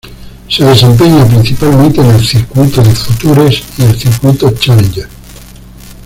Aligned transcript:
Se 0.47 0.63
desempeña 0.65 1.27
principalmente 1.27 2.01
en 2.01 2.07
el 2.07 2.25
circuito 2.25 2.81
de 2.81 2.89
Futures 2.89 3.61
y 3.77 3.83
el 3.83 3.95
circuito 3.95 4.49
Challenger. 4.49 5.07